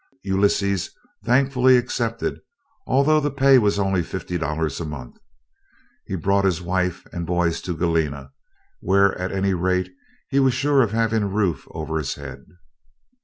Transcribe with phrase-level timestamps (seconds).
[0.23, 0.89] Ulysses
[1.23, 2.41] thankfully accepted,
[2.87, 5.19] although the pay was only fifty dollars a month.
[6.07, 8.31] He brought his wife and boys to Galena,
[8.79, 9.91] where at any rate
[10.27, 12.43] he was sure of having a roof over his head.